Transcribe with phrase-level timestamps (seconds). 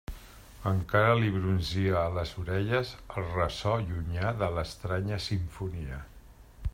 [0.69, 6.01] Encara li brunzia a les orelles el ressò llunyà de l'estranya simfonia.